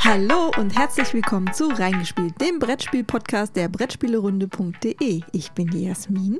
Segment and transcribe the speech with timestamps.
[0.00, 5.20] Hallo und herzlich willkommen zu Reingespielt, dem Brettspiel-Podcast der Brettspielerunde.de.
[5.32, 6.38] Ich bin die Jasmin.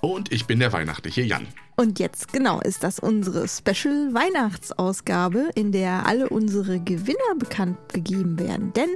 [0.00, 1.46] Und ich bin der weihnachtliche Jan.
[1.76, 8.38] Und jetzt genau ist das unsere Special Weihnachtsausgabe, in der alle unsere Gewinner bekannt gegeben
[8.38, 8.72] werden.
[8.72, 8.90] Denn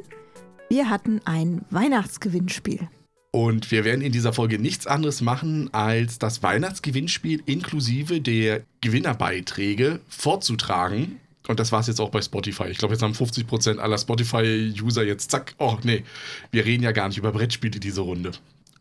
[0.68, 2.88] wir hatten ein Weihnachtsgewinnspiel.
[3.30, 10.00] Und wir werden in dieser Folge nichts anderes machen, als das Weihnachtsgewinnspiel inklusive der Gewinnerbeiträge
[10.08, 11.20] vorzutragen.
[11.48, 12.68] Und das war es jetzt auch bei Spotify.
[12.68, 15.54] Ich glaube, jetzt haben 50% aller Spotify-User jetzt zack.
[15.58, 16.04] Oh, nee,
[16.52, 18.32] wir reden ja gar nicht über Brettspiele diese Runde.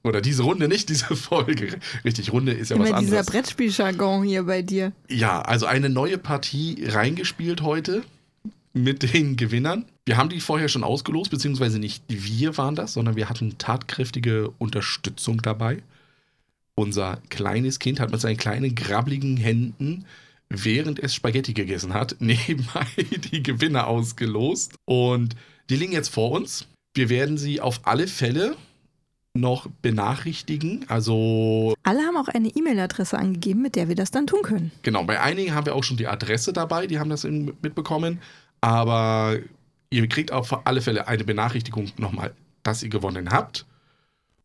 [0.03, 1.79] Oder diese Runde, nicht diese Folge.
[2.05, 3.09] Richtig, Runde ist ja Immer was anderes.
[3.09, 4.91] dieser Brettspieljargon hier bei dir.
[5.09, 8.03] Ja, also eine neue Partie reingespielt heute
[8.73, 9.85] mit den Gewinnern.
[10.05, 14.49] Wir haben die vorher schon ausgelost, beziehungsweise nicht wir waren das, sondern wir hatten tatkräftige
[14.57, 15.81] Unterstützung dabei.
[16.75, 20.05] Unser kleines Kind hat mit seinen kleinen, grabbeligen Händen,
[20.49, 22.85] während es Spaghetti gegessen hat, nebenbei
[23.31, 24.75] die Gewinner ausgelost.
[24.85, 25.35] Und
[25.69, 26.67] die liegen jetzt vor uns.
[26.93, 28.55] Wir werden sie auf alle Fälle
[29.33, 30.85] noch benachrichtigen.
[30.87, 34.71] Also Alle haben auch eine E-Mail-Adresse angegeben, mit der wir das dann tun können.
[34.81, 38.19] Genau, bei einigen haben wir auch schon die Adresse dabei, die haben das mitbekommen.
[38.61, 39.37] Aber
[39.91, 43.65] ihr kriegt auf alle Fälle eine Benachrichtigung nochmal, dass ihr gewonnen habt.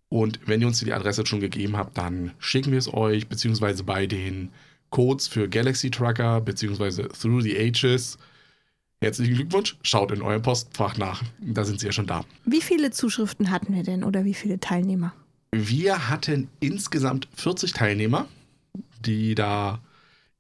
[0.08, 3.83] Und wenn ihr uns die Adresse schon gegeben habt, dann schicken wir es euch, beziehungsweise
[3.83, 4.50] bei den
[4.93, 8.17] Codes für Galaxy Trucker, beziehungsweise Through the Ages.
[9.01, 11.25] Herzlichen Glückwunsch, schaut in eurem Postfach nach.
[11.41, 12.25] Da sind sie ja schon da.
[12.45, 15.13] Wie viele Zuschriften hatten wir denn oder wie viele Teilnehmer?
[15.51, 18.29] Wir hatten insgesamt 40 Teilnehmer,
[19.05, 19.81] die da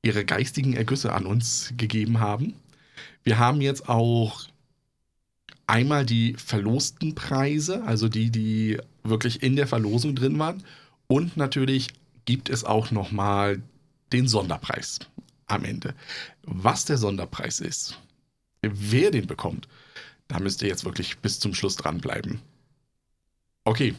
[0.02, 2.54] ihre geistigen Ergüsse an uns gegeben haben.
[3.24, 4.46] Wir haben jetzt auch
[5.66, 10.62] einmal die verlosten Preise, also die, die wirklich in der Verlosung drin waren.
[11.08, 11.88] Und natürlich
[12.24, 13.60] gibt es auch nochmal
[14.12, 15.00] den Sonderpreis
[15.46, 15.94] am Ende.
[16.42, 17.98] Was der Sonderpreis ist,
[18.62, 19.68] wer den bekommt,
[20.28, 22.40] da müsst ihr jetzt wirklich bis zum Schluss dranbleiben.
[23.64, 23.94] Okay,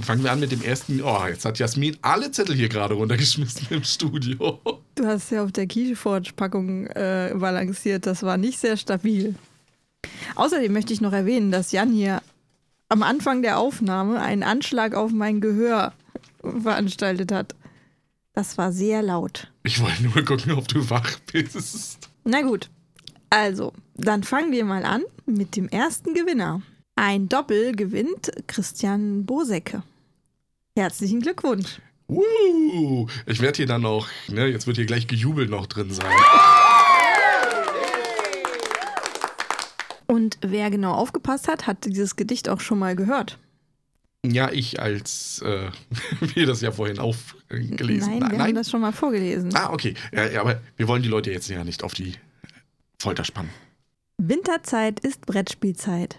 [0.00, 1.02] fangen wir an mit dem ersten.
[1.02, 4.60] Oh, jetzt hat Jasmin alle Zettel hier gerade runtergeschmissen im Studio.
[4.94, 8.06] Du hast ja auf der Keyforge-Packung äh, balanciert.
[8.06, 9.34] Das war nicht sehr stabil.
[10.34, 12.22] Außerdem möchte ich noch erwähnen, dass Jan hier
[12.88, 15.92] am Anfang der Aufnahme einen Anschlag auf mein Gehör
[16.40, 17.54] veranstaltet hat.
[18.36, 19.50] Das war sehr laut.
[19.62, 22.10] Ich wollte nur gucken, ob du wach bist.
[22.24, 22.68] Na gut,
[23.30, 26.60] also, dann fangen wir mal an mit dem ersten Gewinner.
[26.96, 29.82] Ein Doppel gewinnt Christian Bosecke.
[30.76, 31.80] Herzlichen Glückwunsch.
[32.08, 36.14] Uh, ich werde hier dann noch, ne, jetzt wird hier gleich gejubelt noch drin sein.
[40.06, 43.38] Und wer genau aufgepasst hat, hat dieses Gedicht auch schon mal gehört.
[44.30, 45.70] Ja, ich als, äh,
[46.34, 49.54] wir das ja vorhin aufgelesen Nein, wir haben das schon mal vorgelesen.
[49.54, 49.94] Ah, okay.
[50.12, 52.14] Ja, ja, aber wir wollen die Leute jetzt ja nicht auf die
[52.98, 53.50] Folter spannen.
[54.18, 56.18] Winterzeit ist Brettspielzeit.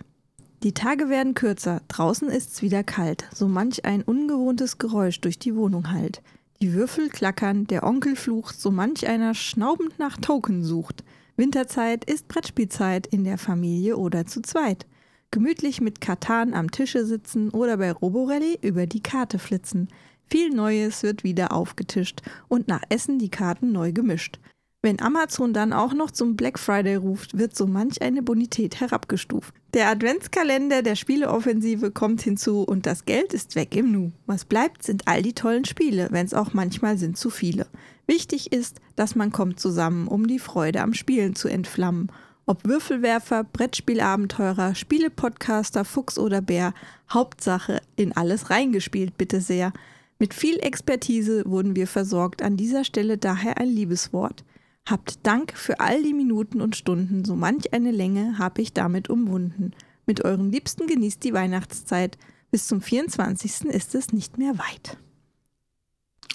[0.64, 5.56] Die Tage werden kürzer, draußen ist's wieder kalt, so manch ein ungewohntes Geräusch durch die
[5.56, 6.22] Wohnung hallt.
[6.62, 11.04] Die Würfel klackern, der Onkel flucht, so manch einer schnaubend nach Token sucht.
[11.36, 14.88] Winterzeit ist Brettspielzeit in der Familie oder zu zweit.
[15.32, 19.90] Gemütlich mit Katan am Tische sitzen oder bei Roborelli über die Karte flitzen.
[20.30, 24.40] Viel Neues wird wieder aufgetischt und nach Essen die Karten neu gemischt.
[24.84, 29.54] Wenn Amazon dann auch noch zum Black Friday ruft, wird so manch eine Bonität herabgestuft.
[29.74, 34.12] Der Adventskalender der Spieleoffensive kommt hinzu und das Geld ist weg im Nu.
[34.28, 37.68] Was bleibt, sind all die tollen Spiele, wenn's auch manchmal sind zu viele.
[38.06, 42.12] Wichtig ist, dass man kommt zusammen, um die Freude am Spielen zu entflammen.
[42.50, 46.74] Ob Würfelwerfer, Brettspielabenteurer, Spielepodcaster, Fuchs oder Bär,
[47.12, 49.74] Hauptsache in alles reingespielt, bitte sehr.
[50.18, 54.46] Mit viel Expertise wurden wir versorgt, an dieser Stelle daher ein Liebeswort.
[54.86, 59.10] Habt Dank für all die Minuten und Stunden, so manch eine Länge hab ich damit
[59.10, 59.72] umwunden.
[60.06, 62.18] Mit euren Liebsten genießt die Weihnachtszeit.
[62.50, 63.66] Bis zum 24.
[63.66, 64.96] ist es nicht mehr weit.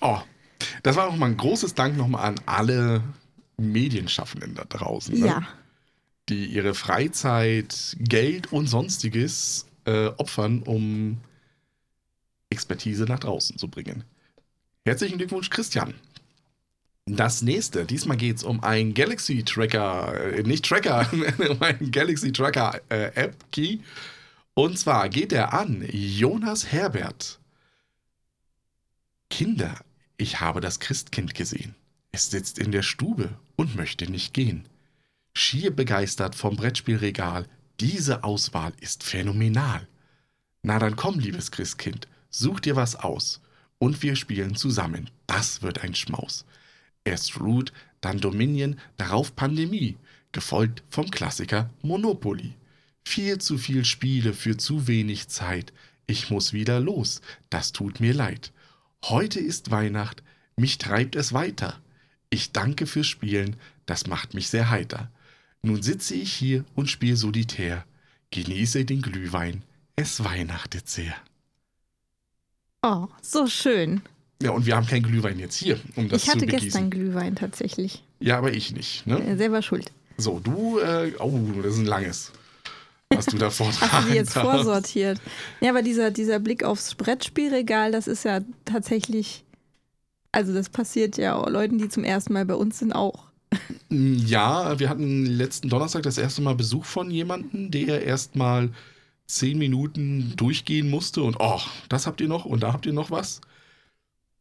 [0.03, 0.19] Oh,
[0.83, 3.03] das war auch mal ein großes Dank nochmal an alle
[3.57, 5.19] Medienschaffenden da draußen.
[5.19, 5.27] Ne?
[5.27, 5.43] Ja,
[6.29, 11.19] die ihre Freizeit, Geld und sonstiges äh, opfern, um
[12.51, 14.05] Expertise nach draußen zu bringen.
[14.85, 15.95] Herzlichen Glückwunsch, Christian.
[17.07, 21.11] Das nächste, diesmal geht es um ein Galaxy Tracker, äh, nicht Tracker,
[21.51, 23.79] um einen Galaxy Tracker äh, App Key.
[24.55, 27.41] Und zwar geht er an Jonas Herbert.
[29.31, 29.75] Kinder,
[30.17, 31.75] ich habe das Christkind gesehen.
[32.13, 34.69] Es sitzt in der Stube und möchte nicht gehen.
[35.35, 37.47] Schier begeistert vom Brettspielregal.
[37.81, 39.89] Diese Auswahl ist phänomenal.
[40.63, 43.41] Na dann komm, liebes Christkind, such dir was aus.
[43.79, 45.11] Und wir spielen zusammen.
[45.27, 46.45] Das wird ein Schmaus.
[47.05, 49.97] Erst Root, dann Dominion, darauf Pandemie,
[50.31, 52.55] gefolgt vom Klassiker Monopoly.
[53.05, 55.73] Viel zu viel Spiele für zu wenig Zeit.
[56.07, 57.21] Ich muss wieder los.
[57.51, 58.53] Das tut mir leid.
[59.05, 60.23] Heute ist Weihnacht.
[60.57, 61.81] Mich treibt es weiter.
[62.31, 63.57] Ich danke fürs Spielen.
[63.87, 65.11] Das macht mich sehr heiter.
[65.63, 67.85] Nun sitze ich hier und spiele solitär.
[68.31, 69.63] Genieße den Glühwein.
[69.95, 71.15] Es weihnachtet sehr.
[72.83, 74.03] Oh, so schön.
[74.43, 77.37] Ja, und wir haben keinen Glühwein jetzt hier, um das ich hatte zu gestern Glühwein
[77.37, 78.03] tatsächlich.
[78.19, 79.07] Ja, aber ich nicht.
[79.07, 79.25] Ne?
[79.25, 79.93] Äh, Selber schuld.
[80.17, 82.33] So, du, äh, oh, das ist ein langes,
[83.09, 84.51] was du da vortragen Hast du jetzt darfst.
[84.51, 85.21] vorsortiert?
[85.61, 89.45] Ja, aber dieser, dieser Blick aufs Brettspielregal, das ist ja tatsächlich.
[90.33, 93.27] Also, das passiert ja auch Leuten, die zum ersten Mal bei uns sind, auch.
[93.91, 98.71] Ja, wir hatten letzten Donnerstag das erste Mal Besuch von jemandem, der erst mal
[99.27, 103.11] zehn Minuten durchgehen musste und oh, das habt ihr noch und da habt ihr noch
[103.11, 103.41] was.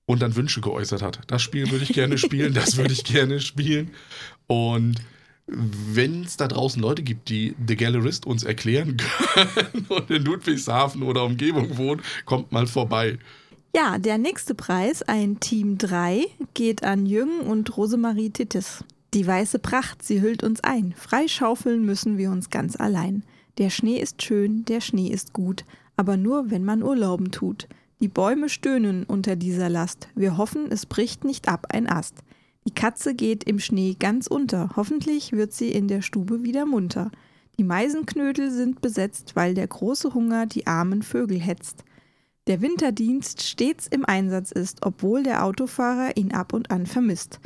[0.06, 1.20] Und dann Wünsche geäußert hat.
[1.28, 3.92] Das Spiel würde ich gerne spielen, das würde ich gerne spielen.
[4.48, 4.96] Und
[5.48, 8.98] wenn es da draußen Leute gibt, die The Gallerist uns erklären
[9.34, 13.20] können und in Ludwigshafen oder Umgebung wohnen, kommt mal vorbei.
[13.76, 18.84] Ja, der nächste Preis, ein Team 3, geht an Jürgen und Rosemarie Tittis.
[19.14, 20.94] Die weiße Pracht, sie hüllt uns ein.
[20.96, 23.24] Freischaufeln müssen wir uns ganz allein.
[23.58, 25.66] Der Schnee ist schön, der Schnee ist gut,
[25.98, 27.68] aber nur, wenn man Urlauben tut.
[28.00, 30.08] Die Bäume stöhnen unter dieser Last.
[30.16, 32.20] Wir hoffen, es bricht nicht ab ein Ast.
[32.66, 34.70] Die Katze geht im Schnee ganz unter.
[34.78, 37.12] Hoffentlich wird sie in der Stube wieder munter.
[37.60, 41.84] Die Meisenknödel sind besetzt, weil der große Hunger die armen Vögel hetzt.
[42.48, 47.42] Der Winterdienst stets im Einsatz ist, obwohl der Autofahrer ihn ab und an vermisst.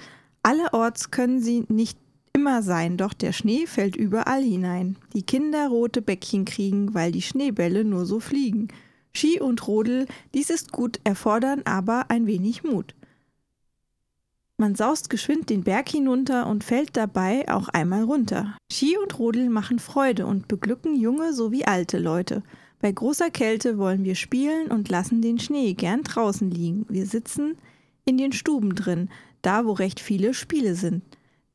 [0.46, 1.98] Allerorts können sie nicht
[2.32, 4.96] immer sein, doch der Schnee fällt überall hinein.
[5.16, 8.68] Die Kinder rote Bäckchen kriegen, weil die Schneebälle nur so fliegen.
[9.12, 10.06] Ski und Rodel,
[10.36, 12.94] dies ist gut, erfordern aber ein wenig Mut.
[14.58, 18.56] Man saust geschwind den Berg hinunter und fällt dabei auch einmal runter.
[18.72, 22.44] Ski und Rodel machen Freude und beglücken junge sowie alte Leute.
[22.82, 26.86] Bei großer Kälte wollen wir spielen und lassen den Schnee gern draußen liegen.
[26.88, 27.58] Wir sitzen
[28.06, 29.10] in den Stuben drin,
[29.42, 31.04] da wo recht viele Spiele sind.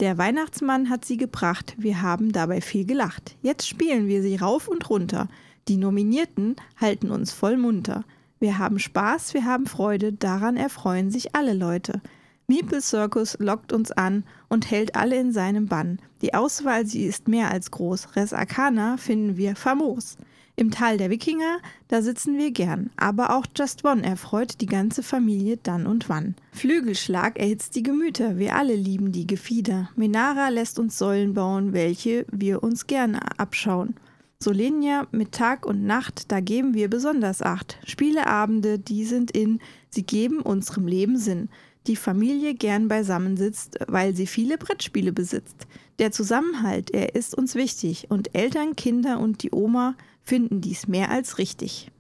[0.00, 3.36] Der Weihnachtsmann hat sie gebracht, wir haben dabei viel gelacht.
[3.42, 5.28] Jetzt spielen wir sie rauf und runter.
[5.68, 8.04] Die Nominierten halten uns voll munter.
[8.38, 12.00] Wir haben Spaß, wir haben Freude, daran erfreuen sich alle Leute.
[12.46, 16.00] Meeple Circus lockt uns an und hält alle in seinem Bann.
[16.22, 18.16] Die Auswahl, sie ist mehr als groß.
[18.16, 20.16] Res Arcana finden wir famos.
[20.60, 25.02] Im Tal der Wikinger, da sitzen wir gern, aber auch Just One erfreut die ganze
[25.02, 26.34] Familie dann und wann.
[26.52, 29.88] Flügelschlag erhitzt die Gemüter, wir alle lieben die Gefieder.
[29.96, 33.94] Menara lässt uns Säulen bauen, welche wir uns gerne abschauen.
[34.38, 37.78] Solenia mit Tag und Nacht, da geben wir besonders Acht.
[37.86, 41.48] Spieleabende, die sind in, sie geben unserem Leben Sinn.
[41.86, 45.66] Die Familie gern beisammen sitzt, weil sie viele Brettspiele besitzt.
[45.98, 51.10] Der Zusammenhalt, er ist uns wichtig und Eltern, Kinder und die Oma finden dies mehr
[51.10, 51.90] als richtig.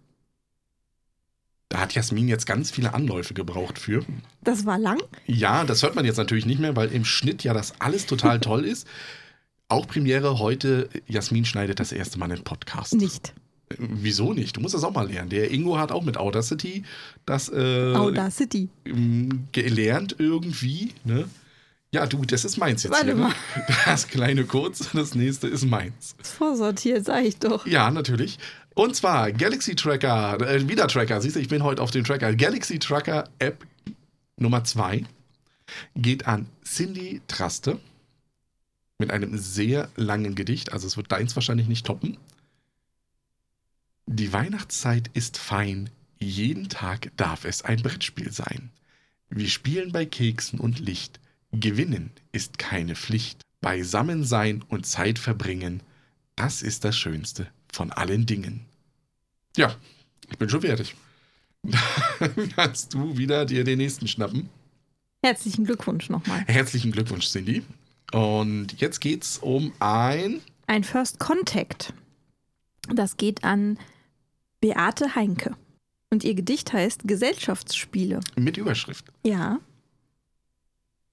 [1.70, 4.04] Da hat Jasmin jetzt ganz viele Anläufe gebraucht für.
[4.42, 5.00] Das war lang?
[5.26, 8.40] Ja, das hört man jetzt natürlich nicht mehr, weil im Schnitt ja das alles total
[8.40, 8.88] toll ist.
[9.68, 12.94] Auch Premiere heute, Jasmin schneidet das erste Mal einen Podcast.
[12.94, 13.34] Nicht.
[13.78, 14.56] Wieso nicht?
[14.56, 15.30] Du musst das auch mal lernen.
[15.30, 16.84] Der Ingo hat auch mit Audacity
[17.24, 18.68] das äh, Audacity.
[18.84, 20.92] ähm, gelernt irgendwie.
[21.04, 21.28] Ne?
[21.92, 23.14] Ja, du, das ist meins jetzt Warte hier.
[23.14, 23.20] Ne?
[23.22, 23.34] mal.
[23.84, 26.16] Das kleine kurz, das nächste ist meins.
[26.22, 27.66] Vorsortiert, sag ich doch.
[27.66, 28.38] Ja, natürlich.
[28.74, 31.20] Und zwar Galaxy Tracker, äh, wieder Tracker.
[31.20, 32.34] Siehst du, ich bin heute auf dem Tracker.
[32.34, 33.66] Galaxy Tracker App
[34.36, 35.04] Nummer 2
[35.94, 37.78] geht an Cindy Traste
[38.98, 40.72] mit einem sehr langen Gedicht.
[40.72, 42.16] Also es wird deins wahrscheinlich nicht toppen.
[44.12, 45.88] Die Weihnachtszeit ist fein.
[46.18, 48.70] Jeden Tag darf es ein Brettspiel sein.
[49.28, 51.20] Wir spielen bei Keksen und Licht.
[51.52, 53.42] Gewinnen ist keine Pflicht.
[53.60, 55.80] Beisammen sein und Zeit verbringen,
[56.34, 58.66] das ist das Schönste von allen Dingen.
[59.56, 59.76] Ja,
[60.28, 60.96] ich bin schon fertig.
[61.62, 64.48] Dann kannst du wieder dir den nächsten schnappen.
[65.22, 66.44] Herzlichen Glückwunsch nochmal.
[66.48, 67.62] Herzlichen Glückwunsch, Cindy.
[68.10, 70.40] Und jetzt geht's um ein.
[70.66, 71.94] Ein First Contact.
[72.92, 73.78] Das geht an
[74.60, 75.56] Beate Heinke.
[76.10, 78.20] Und ihr Gedicht heißt Gesellschaftsspiele.
[78.36, 79.06] Mit Überschrift.
[79.24, 79.60] Ja.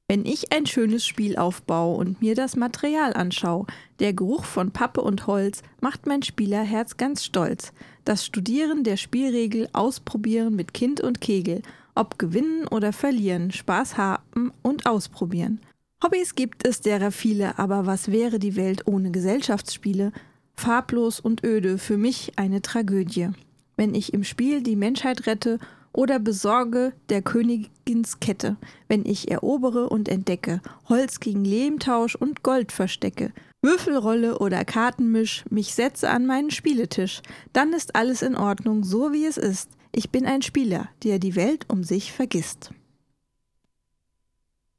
[0.10, 3.66] Wenn ich ein schönes Spiel aufbaue und mir das Material anschaue,
[4.00, 7.74] der Geruch von Pappe und Holz macht mein Spielerherz ganz stolz.
[8.06, 11.62] Das Studieren der Spielregel, Ausprobieren mit Kind und Kegel,
[11.94, 15.60] ob gewinnen oder verlieren, Spaß haben und ausprobieren.
[16.04, 20.12] Hobbys gibt es derer viele, aber was wäre die Welt ohne Gesellschaftsspiele?
[20.58, 23.30] Farblos und öde, für mich eine Tragödie.
[23.76, 25.60] Wenn ich im Spiel die Menschheit rette
[25.94, 32.72] oder besorge der Königins Kette, wenn ich erobere und entdecke, Holz gegen Lehmtausch und Gold
[32.72, 37.22] verstecke, Würfelrolle oder Kartenmisch, mich setze an meinen Spieletisch.
[37.54, 39.70] Dann ist alles in Ordnung, so wie es ist.
[39.92, 42.72] Ich bin ein Spieler, der die Welt um sich vergisst.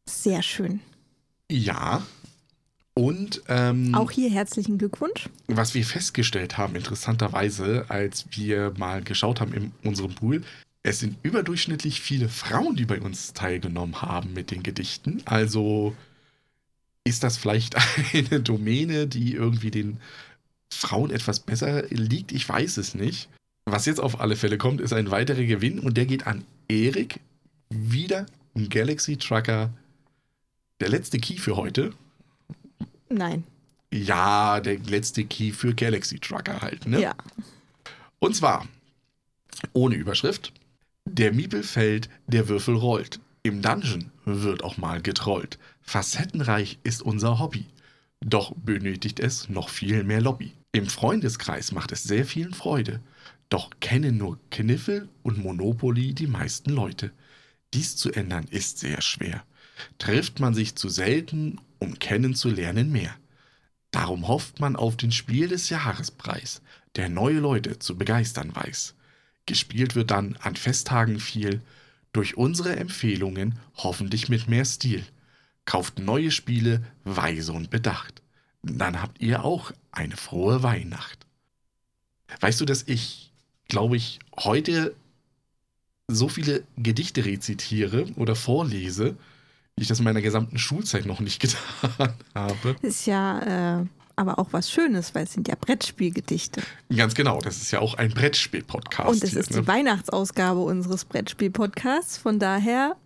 [0.06, 0.80] Sehr schön.
[1.50, 2.02] Ja.
[2.98, 5.28] Und ähm, Auch hier herzlichen Glückwunsch.
[5.46, 10.42] was wir festgestellt haben, interessanterweise, als wir mal geschaut haben in unserem Pool,
[10.82, 15.22] es sind überdurchschnittlich viele Frauen, die bei uns teilgenommen haben mit den Gedichten.
[15.26, 15.94] Also
[17.04, 17.76] ist das vielleicht
[18.14, 19.98] eine Domäne, die irgendwie den
[20.68, 22.32] Frauen etwas besser liegt?
[22.32, 23.28] Ich weiß es nicht.
[23.64, 27.20] Was jetzt auf alle Fälle kommt, ist ein weiterer Gewinn und der geht an Erik.
[27.70, 28.26] Wieder
[28.56, 29.70] ein Galaxy Trucker.
[30.80, 31.92] Der letzte Key für heute.
[33.08, 33.44] Nein.
[33.92, 37.00] Ja, der letzte Key für Galaxy Trucker halt, ne?
[37.00, 37.14] Ja.
[38.18, 38.66] Und zwar,
[39.72, 40.52] ohne Überschrift,
[41.06, 43.20] der Miebel fällt, der Würfel rollt.
[43.42, 45.58] Im Dungeon wird auch mal getrollt.
[45.80, 47.64] Facettenreich ist unser Hobby.
[48.20, 50.52] Doch benötigt es noch viel mehr Lobby.
[50.72, 53.00] Im Freundeskreis macht es sehr vielen Freude.
[53.48, 57.10] Doch kennen nur Kniffel und Monopoly die meisten Leute.
[57.72, 59.44] Dies zu ändern ist sehr schwer.
[59.98, 63.14] Trifft man sich zu selten, um kennenzulernen mehr.
[63.90, 66.60] Darum hofft man auf den Spiel des Jahrespreis,
[66.96, 68.94] der neue Leute zu begeistern weiß.
[69.46, 71.62] Gespielt wird dann an Festtagen viel,
[72.12, 75.04] durch unsere Empfehlungen hoffentlich mit mehr Stil.
[75.64, 78.22] Kauft neue Spiele weise und bedacht.
[78.62, 81.26] Dann habt ihr auch eine frohe Weihnacht.
[82.40, 83.32] Weißt du, dass ich,
[83.68, 84.94] glaube ich, heute
[86.08, 89.16] so viele Gedichte rezitiere oder vorlese,
[89.78, 92.76] wie ich das in meiner gesamten Schulzeit noch nicht getan habe.
[92.82, 93.84] Ist ja äh,
[94.16, 96.60] aber auch was Schönes, weil es sind ja Brettspielgedichte.
[96.94, 99.08] Ganz genau, das ist ja auch ein Brettspiel-Podcast.
[99.08, 99.60] Und es ist ne?
[99.60, 102.18] die Weihnachtsausgabe unseres Brettspiel-Podcasts.
[102.18, 102.96] Von daher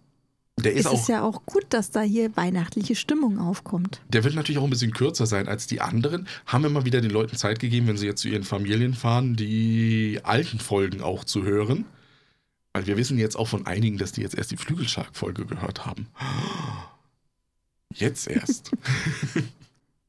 [0.58, 4.00] Der ist ist es auch, ja auch gut, dass da hier weihnachtliche Stimmung aufkommt.
[4.10, 6.26] der wird natürlich auch ein bisschen kürzer sein als die anderen.
[6.46, 10.20] Haben immer wieder den Leuten Zeit gegeben, wenn sie jetzt zu ihren Familien fahren, die
[10.22, 11.84] alten Folgen auch zu hören.
[12.72, 16.06] Weil wir wissen jetzt auch von einigen, dass die jetzt erst die Flügelschlag-Folge gehört haben.
[17.92, 18.70] Jetzt erst.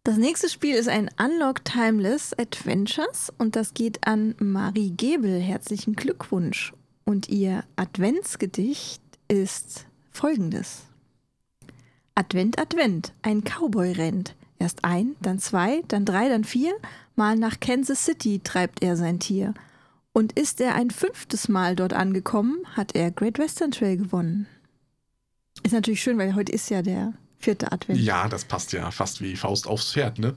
[0.06, 5.40] Das nächste Spiel ist ein Unlock Timeless Adventures und das geht an Marie Gebel.
[5.40, 6.74] Herzlichen Glückwunsch.
[7.06, 10.82] Und ihr Adventsgedicht ist folgendes.
[12.16, 14.36] Advent, Advent, ein Cowboy rennt.
[14.60, 16.74] Erst ein, dann zwei, dann drei, dann vier.
[17.16, 19.54] Mal nach Kansas City treibt er sein Tier.
[20.14, 24.48] Und ist er ein fünftes Mal dort angekommen, hat er Great Western Trail gewonnen.
[25.64, 28.00] Ist natürlich schön, weil heute ist ja der vierte Advent.
[28.00, 30.36] ja, das passt ja fast wie Faust aufs Pferd, ne?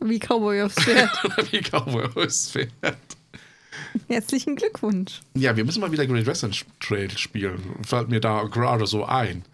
[0.00, 1.10] Wie Cowboy aufs Pferd.
[1.52, 2.70] Wie Cowboy aufs Pferd.
[4.08, 5.20] Herzlichen Glückwunsch.
[5.36, 7.60] Ja, wir müssen mal wieder Great Western Trail spielen.
[7.82, 9.44] Fällt mir da gerade so ein.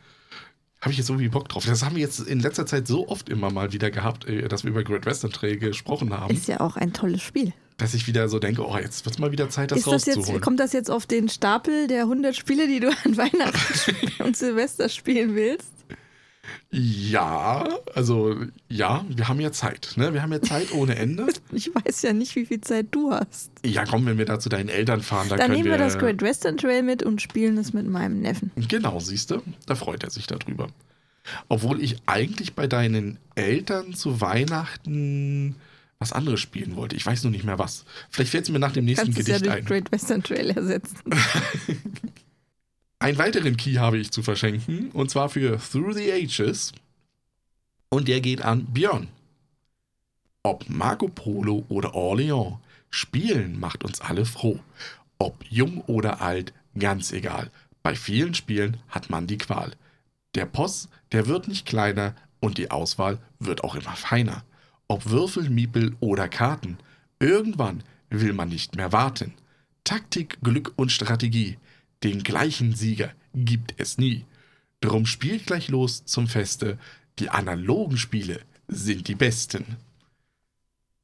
[0.81, 1.67] Habe ich jetzt irgendwie Bock drauf.
[1.67, 4.63] Das haben wir jetzt in letzter Zeit so oft immer mal wieder gehabt, äh, dass
[4.63, 7.53] wir über Great Western Trail gesprochen haben, Ist ja auch ein tolles Spiel.
[7.81, 10.07] Dass ich wieder so denke, oh, jetzt wird es mal wieder Zeit, das ist das
[10.07, 10.43] jetzt, rauszuholen.
[10.43, 14.89] kommt das jetzt auf den Stapel der 100 Spiele, die du an Weihnachten und Silvester
[14.89, 15.71] spielen willst?
[16.73, 18.37] ja, also
[18.69, 19.93] ja, wir haben ja Zeit.
[19.97, 20.13] Ne?
[20.15, 21.27] Wir haben ja Zeit ohne Ende.
[21.53, 23.51] Ich weiß ja nicht, wie viel Zeit du hast.
[23.65, 26.23] ja, komm, wenn wir da zu deinen Eltern fahren, dann, Dann nehmen wir das Great
[26.23, 28.53] Western Trail mit und spielen es mit meinem Neffen.
[28.69, 30.69] Genau, siehst du, da freut er sich darüber.
[31.49, 35.57] Obwohl ich eigentlich bei deinen Eltern zu Weihnachten
[36.01, 36.97] was anderes spielen wollte.
[36.97, 37.85] Ich weiß nur nicht mehr was.
[38.09, 39.65] Vielleicht fällt es mir nach dem nächsten Kannst ja Gedicht durch ein.
[39.67, 40.97] Great Western Trail ersetzen.
[42.99, 46.73] Einen weiteren Key habe ich zu verschenken, und zwar für Through the Ages.
[47.89, 49.09] Und der geht an Björn.
[50.43, 52.59] Ob Marco Polo oder Orléans,
[52.91, 54.59] Spielen macht uns alle froh.
[55.19, 57.51] Ob jung oder alt, ganz egal.
[57.83, 59.73] Bei vielen Spielen hat man die Qual.
[60.35, 64.45] Der Poss, der wird nicht kleiner und die Auswahl wird auch immer feiner.
[64.91, 66.77] Ob Würfel, Miepel oder Karten,
[67.21, 69.35] irgendwann will man nicht mehr warten.
[69.85, 71.59] Taktik, Glück und Strategie,
[72.03, 74.25] den gleichen Sieger gibt es nie.
[74.81, 76.77] Drum spielt gleich los zum Feste,
[77.21, 79.65] die analogen Spiele sind die besten.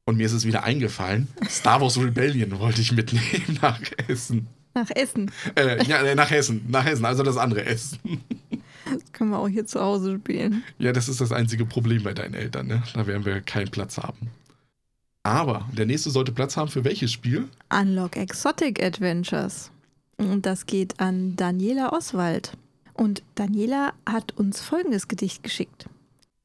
[0.05, 4.49] Und mir ist es wieder eingefallen, Star Wars Rebellion wollte ich mitnehmen nach Essen.
[4.75, 5.31] Nach Essen.
[5.55, 8.01] Äh, ja, äh, nach Hessen, nach Hessen, also das andere Essen.
[8.87, 10.63] Das können wir auch hier zu Hause spielen.
[10.79, 12.83] Ja, das ist das einzige Problem bei deinen Eltern, ne?
[12.95, 14.31] Da werden wir keinen Platz haben.
[15.23, 17.49] Aber der nächste sollte Platz haben für welches Spiel?
[17.73, 19.73] Unlock Exotic Adventures.
[20.19, 22.53] Und das geht an Daniela Oswald.
[22.95, 25.89] Und Daniela hat uns folgendes Gedicht geschickt.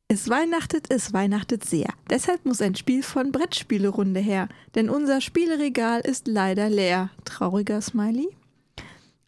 [0.07, 1.87] Es weihnachtet, es weihnachtet sehr.
[2.09, 7.11] Deshalb muss ein Spiel von Brettspielerunde her, denn unser Spielregal ist leider leer.
[7.23, 8.27] Trauriger Smiley.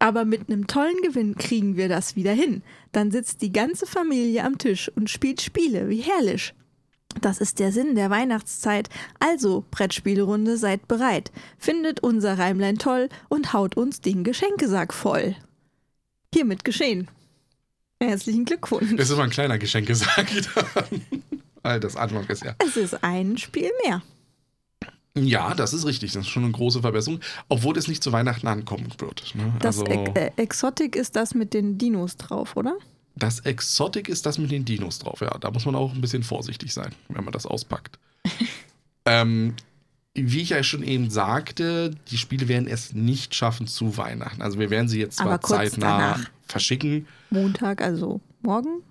[0.03, 2.61] Aber mit einem tollen Gewinn kriegen wir das wieder hin.
[2.91, 6.53] Dann sitzt die ganze Familie am Tisch und spielt Spiele, wie herrlich.
[7.21, 8.89] Das ist der Sinn der Weihnachtszeit.
[9.21, 11.31] Also, Brettspielrunde, seid bereit.
[11.57, 15.37] Findet unser Reimlein toll und haut uns den Geschenkesack voll.
[16.33, 17.09] Hiermit geschehen.
[18.01, 18.93] Herzlichen Glückwunsch.
[18.97, 20.27] Das ist immer ein kleiner Geschenkesack.
[21.61, 22.55] Weil das Anfang ist ja.
[22.59, 24.01] Es ist ein Spiel mehr.
[25.15, 26.13] Ja, das ist richtig.
[26.13, 27.19] Das ist schon eine große Verbesserung.
[27.49, 29.35] Obwohl es nicht zu Weihnachten ankommen wird.
[29.35, 29.53] Ne?
[29.59, 32.77] Das also, Ex äh, Exotic ist das mit den Dinos drauf, oder?
[33.15, 35.21] das Exotic ist das mit den Dinos drauf.
[35.21, 37.99] Ja, da muss man auch ein bisschen vorsichtig sein, wenn man das auspackt.
[39.05, 39.55] ähm,
[40.15, 44.41] wie ich ja schon eben sagte, die Spiele werden es nicht schaffen zu Weihnachten.
[44.41, 46.29] Also wir werden sie jetzt zwar zeitnah danach.
[46.47, 47.07] verschicken.
[47.29, 48.83] Montag, also morgen.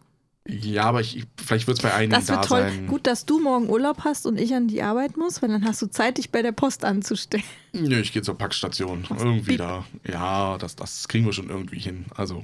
[0.49, 2.61] Ja, aber ich, vielleicht wird es bei einigen Das da wird toll.
[2.63, 2.87] sein.
[2.89, 5.81] Gut, dass du morgen Urlaub hast und ich an die Arbeit muss, weil dann hast
[5.83, 7.45] du Zeit, dich bei der Post anzustellen.
[7.73, 9.05] Nö, ich gehe zur Packstation.
[9.17, 9.85] Irgendwie da.
[10.07, 12.07] Ja, das, das kriegen wir schon irgendwie hin.
[12.17, 12.43] Also,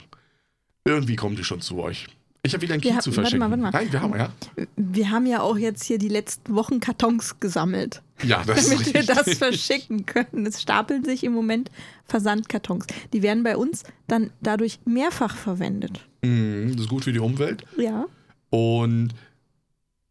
[0.84, 2.06] irgendwie kommen die schon zu euch.
[2.44, 3.40] Ich habe wieder ein Key Wir ha- zu warte verschicken.
[3.40, 3.70] mal, warte mal.
[3.72, 4.32] Nein, wir haben ja.
[4.76, 8.86] Wir haben ja auch jetzt hier die letzten Wochen Kartons gesammelt, Ja, das ist damit
[8.94, 9.16] wir richtig.
[9.16, 10.46] das verschicken können.
[10.46, 11.68] Es stapeln sich im Moment
[12.04, 12.86] Versandkartons.
[13.12, 16.06] Die werden bei uns dann dadurch mehrfach verwendet.
[16.22, 17.64] Mhm, das ist gut für die Umwelt.
[17.76, 18.06] Ja.
[18.50, 19.14] Und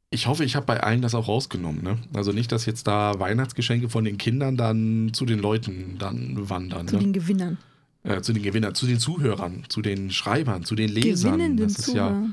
[0.09, 1.83] ich hoffe, ich habe bei allen das auch rausgenommen.
[1.83, 1.97] Ne?
[2.13, 6.87] Also nicht, dass jetzt da Weihnachtsgeschenke von den Kindern dann zu den Leuten dann wandern.
[6.87, 7.03] Zu ne?
[7.03, 7.57] den Gewinnern.
[8.03, 11.33] äh, zu den Gewinnern, zu den Zuhörern, zu den Schreibern, zu den Lesern.
[11.33, 12.23] Gewinnenden Das ist ja,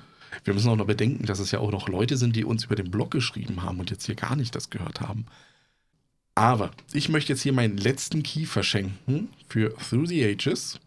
[0.45, 2.77] wir müssen auch noch bedenken, dass es ja auch noch Leute sind, die uns über
[2.77, 5.27] den Blog geschrieben haben und jetzt hier gar nicht das gehört haben.
[6.37, 10.81] Aber ich möchte jetzt hier meinen letzten Key verschenken für Through the Ages.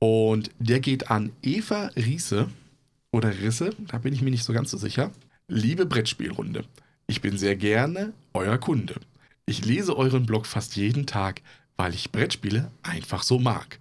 [0.00, 2.48] Und der geht an Eva Riese
[3.12, 5.12] oder Risse, da bin ich mir nicht so ganz so sicher.
[5.46, 6.64] Liebe Brettspielrunde,
[7.06, 8.94] ich bin sehr gerne euer Kunde.
[9.44, 11.42] Ich lese euren Blog fast jeden Tag,
[11.76, 13.78] weil ich Brettspiele einfach so mag.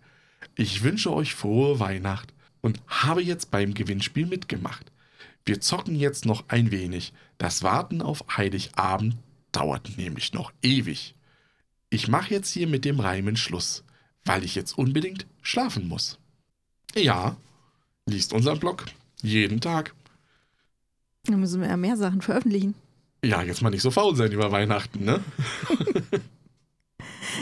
[0.55, 4.91] Ich wünsche euch frohe Weihnacht und habe jetzt beim Gewinnspiel mitgemacht.
[5.45, 7.13] Wir zocken jetzt noch ein wenig.
[7.37, 9.15] Das Warten auf Heiligabend
[9.53, 11.15] dauert nämlich noch ewig.
[11.89, 13.83] Ich mache jetzt hier mit dem Reimen Schluss,
[14.29, 16.19] weil ich jetzt unbedingt schlafen muss.
[16.93, 17.35] Ja,
[18.05, 18.85] liest unseren Blog
[19.23, 19.95] jeden Tag.
[21.23, 22.75] Dann müssen wir ja mehr Sachen veröffentlichen.
[23.23, 25.23] Ja, jetzt mal nicht so faul sein über Weihnachten, ne?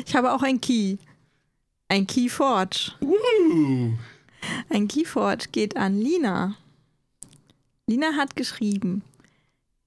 [0.06, 0.98] Ich habe auch ein Key.
[1.90, 2.92] Ein Keyforge.
[3.02, 3.94] Uh.
[4.70, 6.56] Ein Keyforge geht an Lina.
[7.88, 9.02] Lina hat geschrieben,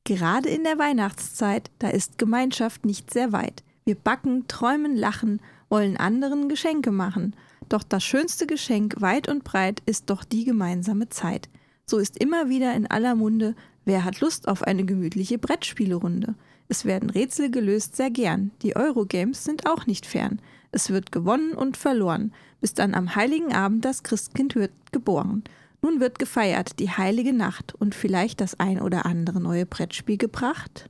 [0.05, 3.63] gerade in der Weihnachtszeit, da ist Gemeinschaft nicht sehr weit.
[3.85, 7.35] Wir backen, träumen, lachen, wollen anderen Geschenke machen.
[7.71, 11.49] Doch das schönste Geschenk weit und breit ist doch die gemeinsame Zeit.
[11.87, 13.55] So ist immer wieder in aller Munde,
[13.85, 16.35] wer hat Lust auf eine gemütliche Brettspielerunde.
[16.69, 20.41] Es werden Rätsel gelöst sehr gern, die Eurogames sind auch nicht fern.
[20.73, 25.43] Es wird gewonnen und verloren, bis dann am heiligen Abend das Christkind wird geboren.
[25.83, 30.89] Nun wird gefeiert die heilige Nacht und vielleicht das ein oder andere neue Brettspiel gebracht.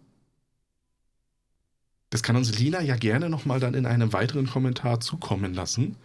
[2.10, 5.96] Das kann uns Lina ja gerne nochmal dann in einem weiteren Kommentar zukommen lassen,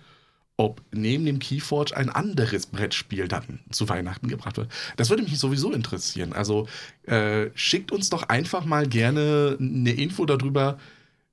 [0.57, 4.71] ob neben dem Keyforge ein anderes Brettspiel dann zu Weihnachten gebracht wird.
[4.97, 6.31] Das würde mich sowieso interessieren.
[6.31, 6.67] Also
[7.03, 10.77] äh, schickt uns doch einfach mal gerne eine Info darüber,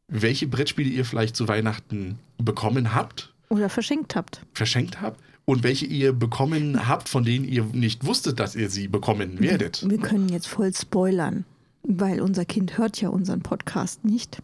[0.09, 4.41] welche Brettspiele ihr vielleicht zu Weihnachten bekommen habt, Oder verschenkt habt.
[4.55, 8.89] verschenkt habt und welche ihr bekommen habt, von denen ihr nicht wusstet, dass ihr sie
[8.89, 9.89] bekommen werdet.
[9.89, 11.45] Wir können jetzt voll spoilern,
[11.83, 14.43] weil unser Kind hört ja unseren Podcast nicht.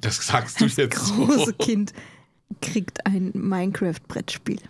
[0.00, 1.52] Das sagst du Das jetzt große so.
[1.52, 1.92] Kind
[2.60, 4.60] kriegt ein Minecraft-Brettspiel.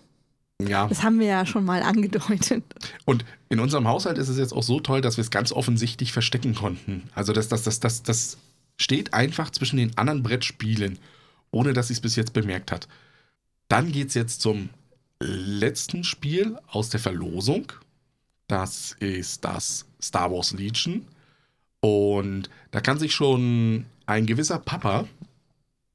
[0.61, 0.87] Ja.
[0.89, 2.65] Das haben wir ja schon mal angedeutet.
[3.05, 6.13] Und in unserem Haushalt ist es jetzt auch so toll, dass wir es ganz offensichtlich
[6.13, 7.09] verstecken konnten.
[7.15, 8.39] Also das, das, das, das, das
[8.79, 10.99] steht einfach zwischen den anderen Brettspielen,
[11.51, 12.89] ohne dass sie es bis jetzt bemerkt hat.
[13.69, 14.71] Dann geht es jetzt zum
[15.21, 17.73] letzten Spiel aus der Verlosung.
[18.49, 21.07] Das ist das Star Wars Legion.
[21.81, 25.07] Und da kann sich schon ein gewisser Papa,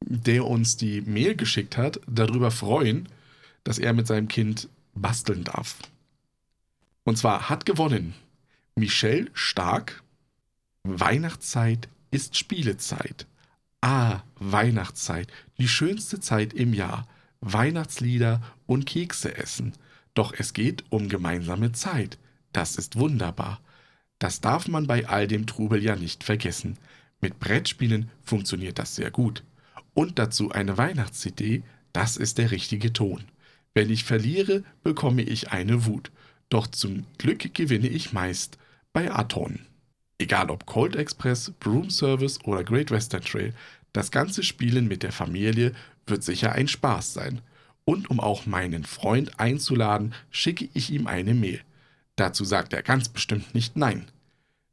[0.02, 3.08] der uns die Mail geschickt hat, darüber freuen,
[3.64, 5.78] dass er mit seinem Kind basteln darf.
[7.04, 8.14] Und zwar hat gewonnen
[8.76, 10.04] Michelle Stark.
[10.84, 13.28] Weihnachtszeit ist Spielezeit.
[13.82, 17.08] Ah, Weihnachtszeit, die schönste Zeit im Jahr.
[17.42, 19.74] Weihnachtslieder und Kekse essen.
[20.14, 22.18] Doch es geht um gemeinsame Zeit.
[22.54, 23.60] Das ist wunderbar.
[24.20, 26.78] Das darf man bei all dem Trubel ja nicht vergessen.
[27.22, 29.44] Mit Brettspielen funktioniert das sehr gut.
[29.94, 33.24] Und dazu eine Weihnachts-CD, das ist der richtige Ton.
[33.74, 36.12] Wenn ich verliere, bekomme ich eine Wut.
[36.50, 38.58] Doch zum Glück gewinne ich meist
[38.92, 39.60] bei Aton.
[40.18, 43.54] Egal ob Cold Express, Broom Service oder Great Western Trail,
[43.94, 45.74] das ganze Spielen mit der Familie
[46.06, 47.42] wird sicher ein Spaß sein.
[47.86, 51.62] Und um auch meinen Freund einzuladen, schicke ich ihm eine Mail.
[52.16, 54.06] Dazu sagt er ganz bestimmt nicht Nein.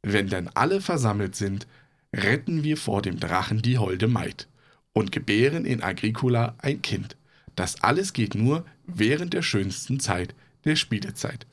[0.01, 1.67] Wenn dann alle versammelt sind,
[2.15, 4.47] retten wir vor dem Drachen die holde Maid
[4.93, 7.15] und gebären in Agricola ein Kind.
[7.55, 10.33] Das alles geht nur während der schönsten Zeit
[10.65, 11.45] der Spielezeit.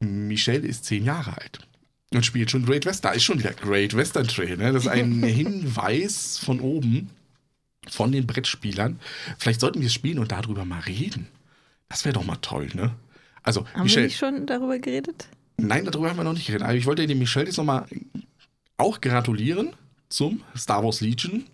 [0.00, 1.66] Michelle ist zehn Jahre alt
[2.12, 3.12] und spielt schon Great Western.
[3.12, 4.56] Da ist schon wieder Great Western Trail.
[4.56, 4.72] Ne?
[4.72, 7.10] Das ist ein Hinweis von oben
[7.88, 8.98] von den Brettspielern.
[9.38, 11.28] Vielleicht sollten wir es spielen und darüber mal reden.
[11.88, 12.94] Das wäre doch mal toll, ne?
[13.42, 15.28] Also, Haben Michelle, wir nicht schon darüber geredet?
[15.56, 16.66] Nein, darüber haben wir noch nicht geredet.
[16.66, 17.86] Aber ich wollte dem Michelle jetzt nochmal
[18.78, 19.74] auch gratulieren
[20.08, 21.44] zum Star Wars Legion.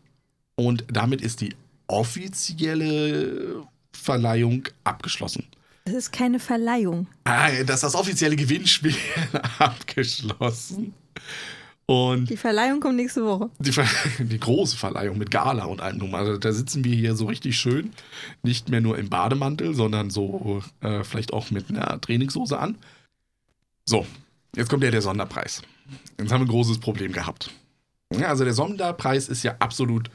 [0.55, 1.55] Und damit ist die
[1.87, 5.47] offizielle Verleihung abgeschlossen.
[5.85, 7.07] Das ist keine Verleihung.
[7.25, 8.95] Ah, das ist das offizielle Gewinnspiel
[9.59, 10.95] abgeschlossen.
[11.87, 13.51] Und Die Verleihung kommt nächste Woche.
[13.59, 13.87] die, Ver
[14.21, 16.15] die große Verleihung mit Gala und allem drum.
[16.15, 17.91] Also da sitzen wir hier so richtig schön.
[18.43, 22.79] Nicht mehr nur im Bademantel, sondern so äh, vielleicht auch mit einer Trainingshose an.
[23.85, 24.07] So,
[24.57, 25.63] jetzt kommt ja der Sonderpreis.
[26.19, 27.51] Jetzt haben wir ein großes Problem gehabt.
[28.13, 30.11] Ja, also der Sonderpreis ist ja absolut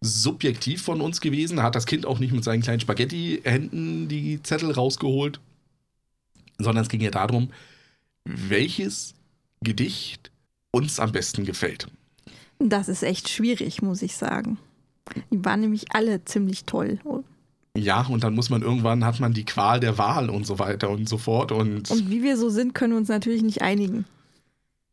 [0.00, 1.56] subjektiv von uns gewesen.
[1.56, 5.40] Da hat das Kind auch nicht mit seinen kleinen Spaghetti-Händen die Zettel rausgeholt,
[6.58, 7.50] sondern es ging ja darum,
[8.24, 9.14] welches
[9.62, 10.30] Gedicht
[10.70, 11.88] uns am besten gefällt.
[12.58, 14.58] Das ist echt schwierig, muss ich sagen.
[15.30, 16.98] Die waren nämlich alle ziemlich toll.
[17.76, 20.90] Ja, und dann muss man irgendwann, hat man die Qual der Wahl und so weiter
[20.90, 21.52] und so fort.
[21.52, 24.04] Und, Und wie wir so sind, können wir uns natürlich nicht einigen.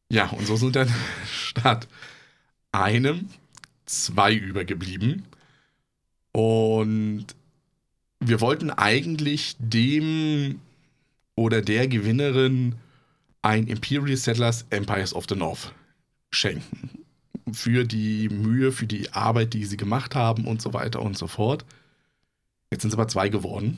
[0.10, 0.90] ja, und so sind dann
[1.32, 1.88] statt
[2.72, 3.30] einem
[3.86, 5.24] zwei übergeblieben.
[6.32, 7.28] Und
[8.20, 10.60] wir wollten eigentlich dem
[11.36, 12.76] oder der Gewinnerin
[13.42, 15.74] ein Imperial Settlers Empires of the North
[16.32, 16.90] schenken.
[17.52, 21.28] Für die Mühe, für die Arbeit, die sie gemacht haben und so weiter und so
[21.28, 21.66] fort.
[22.74, 23.78] Jetzt sind es aber zwei geworden.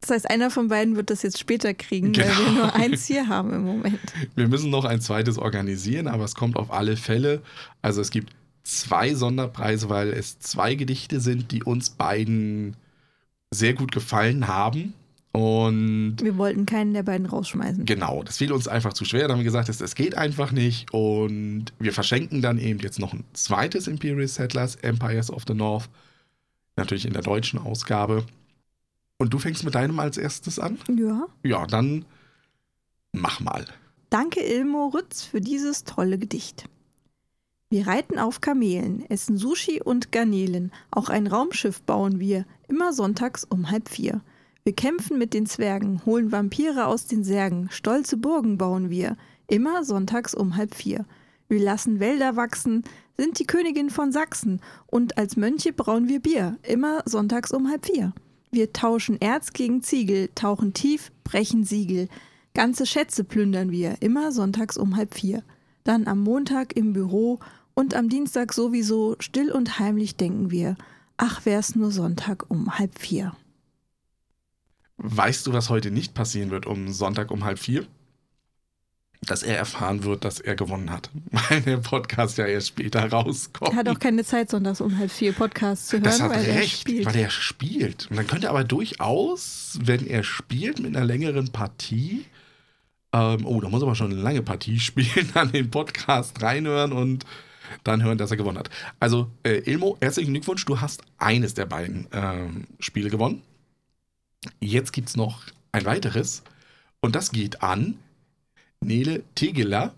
[0.00, 2.38] Das heißt, einer von beiden wird das jetzt später kriegen, weil Genau.
[2.38, 3.98] wir nur eins hier haben im Moment.
[4.36, 7.42] Wir müssen noch ein zweites organisieren, aber es kommt auf alle Fälle.
[7.82, 12.76] Also es gibt zwei Sonderpreise, weil es zwei Gedichte sind, die uns beiden
[13.50, 14.94] sehr gut gefallen haben.
[15.32, 17.84] Und Wir wollten keinen der beiden rausschmeißen.
[17.84, 19.26] genau, das fiel uns einfach zu schwer.
[19.26, 20.92] Da haben wir gesagt, es, es geht einfach nicht.
[20.92, 25.88] Und wir verschenken dann eben jetzt noch ein zweites Imperial Settlers, Empires of the North.
[26.78, 28.24] Natürlich in der deutschen Ausgabe.
[29.18, 30.78] Und du fängst mit deinem als erstes an?
[30.96, 31.26] Ja.
[31.42, 32.04] Ja, dann
[33.12, 33.66] mach mal.
[34.10, 36.68] Danke Ilmo Rütz für dieses tolle Gedicht.
[37.68, 43.44] Wir reiten auf Kamelen, essen Sushi und Garnelen, auch ein Raumschiff bauen wir, immer sonntags
[43.44, 44.22] um halb vier.
[44.62, 49.16] Wir kämpfen mit den Zwergen, holen Vampire aus den Särgen, stolze Burgen bauen wir,
[49.48, 51.04] immer sonntags um halb vier.
[51.48, 52.84] Wir lassen Wälder wachsen,
[53.16, 57.86] sind die Königin von Sachsen, und als Mönche brauen wir Bier, immer sonntags um halb
[57.86, 58.12] vier.
[58.50, 62.08] Wir tauschen Erz gegen Ziegel, tauchen tief, brechen Siegel,
[62.58, 65.44] Ganze Schätze plündern wir, immer sonntags um halb vier.
[65.84, 67.38] Dann am Montag im Büro
[67.74, 70.76] und am Dienstag sowieso still und heimlich denken wir,
[71.16, 73.32] ach wär's nur Sonntag um halb vier.
[74.96, 77.86] Weißt du, was heute nicht passieren wird um Sonntag um halb vier?
[79.26, 81.10] Dass er erfahren wird, dass er gewonnen hat.
[81.30, 83.72] Weil der Podcast ja erst später rauskommt.
[83.72, 86.44] Er hat auch keine Zeit, sonntags um halb vier Podcasts zu hören, das hat weil
[86.44, 87.06] er recht, spielt.
[87.06, 88.08] weil er spielt.
[88.10, 92.26] Und dann könnte er aber durchaus, wenn er spielt mit einer längeren Partie,
[93.12, 96.92] ähm, oh, da muss er aber schon eine lange Partie spielen, an den Podcast reinhören
[96.92, 97.24] und
[97.84, 98.70] dann hören, dass er gewonnen hat.
[99.00, 103.42] Also, äh, Ilmo, herzlichen Glückwunsch, du hast eines der beiden ähm, Spiele gewonnen.
[104.60, 106.42] Jetzt gibt es noch ein weiteres
[107.00, 107.98] und das geht an
[108.80, 109.94] Nele Tegeler,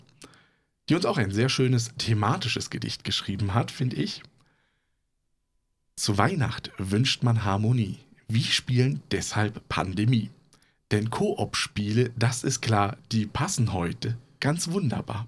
[0.89, 4.21] die uns auch ein sehr schönes thematisches Gedicht geschrieben hat, finde ich.
[5.95, 7.99] Zu Weihnacht wünscht man Harmonie.
[8.27, 10.31] Wie spielen deshalb Pandemie?
[10.91, 15.27] Denn Koop-Spiele, das ist klar, die passen heute ganz wunderbar.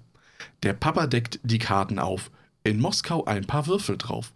[0.62, 2.30] Der Papa deckt die Karten auf,
[2.64, 4.32] in Moskau ein paar Würfel drauf.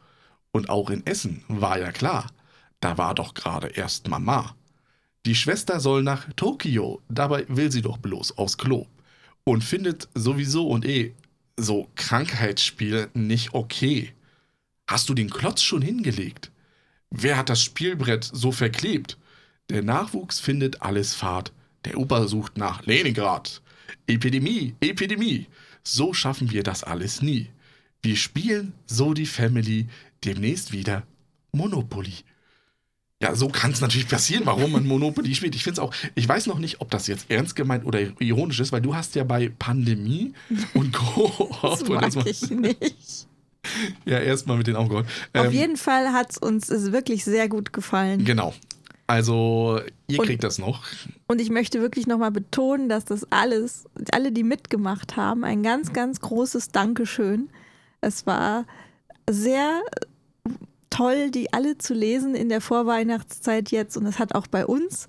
[0.52, 2.30] Und auch in Essen war ja klar,
[2.80, 4.54] da war doch gerade erst Mama.
[5.26, 8.86] Die Schwester soll nach Tokio, dabei will sie doch bloß aufs Klo.
[9.48, 11.14] Und findet sowieso und eh
[11.56, 14.12] so Krankheitsspiele nicht okay.
[14.86, 16.50] Hast du den Klotz schon hingelegt?
[17.08, 19.16] Wer hat das Spielbrett so verklebt?
[19.70, 21.54] Der Nachwuchs findet alles Fahrt.
[21.86, 23.62] Der Opa sucht nach Leningrad.
[24.06, 25.46] Epidemie, Epidemie.
[25.82, 27.48] So schaffen wir das alles nie.
[28.02, 29.86] Wir spielen so die Family
[30.26, 31.06] demnächst wieder
[31.52, 32.16] Monopoly.
[33.20, 35.56] Ja, so kann es natürlich passieren, warum man Monopoly spielt.
[35.56, 38.60] Ich finde es auch, ich weiß noch nicht, ob das jetzt ernst gemeint oder ironisch
[38.60, 40.34] ist, weil du hast ja bei Pandemie
[40.74, 43.26] und Koop Das mag das ich nicht.
[44.04, 45.06] ja erstmal mit den Augen geholt.
[45.34, 48.24] Auf Ähm, jeden Fall hat es uns ist wirklich sehr gut gefallen.
[48.24, 48.54] Genau.
[49.08, 50.84] Also, ihr Und- kriegt das noch.
[51.26, 55.92] Und ich möchte wirklich nochmal betonen, dass das alles, alle, die mitgemacht haben, ein ganz,
[55.92, 57.48] ganz großes Dankeschön.
[58.00, 58.64] Es war
[59.28, 59.80] sehr
[60.90, 63.96] toll, die alle zu lesen in der Vorweihnachtszeit jetzt.
[63.96, 65.08] Und es hat auch bei uns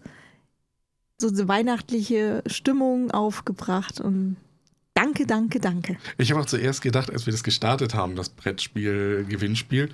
[1.17, 3.99] so eine weihnachtliche Stimmung aufgebracht.
[3.99, 4.37] Und
[4.93, 5.97] danke, danke, danke.
[6.17, 9.89] Ich habe auch zuerst gedacht, als wir das gestartet haben, das Brettspiel-Gewinnspiel,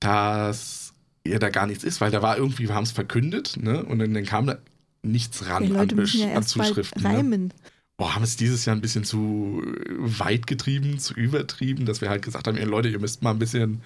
[0.00, 0.92] dass
[1.26, 3.82] ja da gar nichts ist, weil da war irgendwie, wir haben es verkündet, ne?
[3.84, 4.58] Und dann, dann kam da
[5.02, 7.02] nichts ran Die an, Leute Besch- müssen ja an erst bald Zuschriften.
[7.02, 7.08] Ne?
[7.08, 7.52] reimen.
[7.96, 9.62] Boah, haben es dieses Jahr ein bisschen zu
[9.98, 13.38] weit getrieben, zu übertrieben, dass wir halt gesagt haben, ihr Leute, ihr müsst mal ein
[13.38, 13.82] bisschen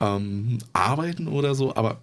[0.00, 2.00] ähm, arbeiten oder so, aber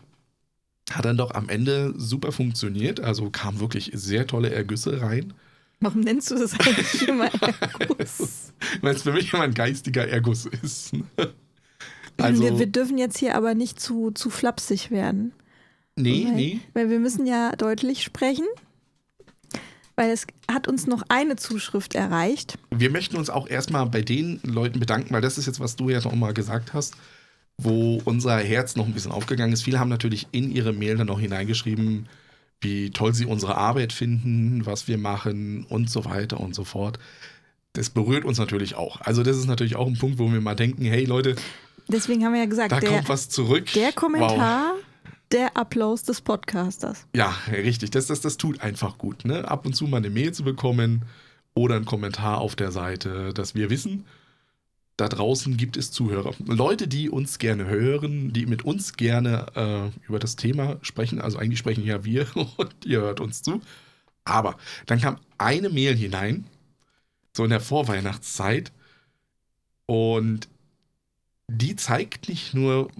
[0.91, 2.99] hat dann doch am Ende super funktioniert.
[2.99, 5.33] Also kamen wirklich sehr tolle Ergüsse rein.
[5.79, 7.29] Warum nennst du das eigentlich immer
[7.79, 8.51] Erguss?
[8.81, 10.93] Weil es für mich immer ein geistiger Erguss ist.
[12.17, 15.31] Also, wir, wir dürfen jetzt hier aber nicht zu, zu flapsig werden.
[15.95, 16.59] nee, weil, nee.
[16.73, 18.45] Weil wir müssen ja deutlich sprechen.
[19.95, 22.57] Weil es hat uns noch eine Zuschrift erreicht.
[22.71, 25.89] Wir möchten uns auch erstmal bei den Leuten bedanken, weil das ist jetzt, was du
[25.89, 26.95] ja noch mal gesagt hast,
[27.61, 29.63] wo unser Herz noch ein bisschen aufgegangen ist.
[29.63, 32.07] Viele haben natürlich in ihre Mail dann noch hineingeschrieben,
[32.61, 36.99] wie toll sie unsere Arbeit finden, was wir machen und so weiter und so fort.
[37.73, 39.01] Das berührt uns natürlich auch.
[39.01, 41.35] Also das ist natürlich auch ein Punkt, wo wir mal denken, hey Leute,
[41.87, 43.71] Deswegen haben wir ja gesagt, da der, kommt was zurück.
[43.73, 43.95] der Wow.
[43.95, 44.73] Kommentar,
[45.31, 47.07] der Applaus des Podcasters.
[47.15, 47.91] Ja, richtig.
[47.91, 49.25] Das, das, das tut einfach gut.
[49.25, 49.47] Ne?
[49.47, 51.03] Ab und zu mal eine Mail zu bekommen
[51.55, 54.05] oder einen Kommentar auf der Seite, dass wir wissen,
[54.99, 56.33] da draußen gibt es Zuhörer.
[56.45, 61.21] Leute, die uns gerne hören, die mit uns gerne äh, über das Thema sprechen.
[61.21, 63.61] Also eigentlich sprechen ja wir und ihr hört uns zu.
[64.25, 64.57] Aber
[64.87, 66.45] dann kam eine Mail hinein,
[67.35, 68.73] so in der Vorweihnachtszeit.
[69.85, 70.49] Und
[71.47, 72.91] die zeigt nicht nur,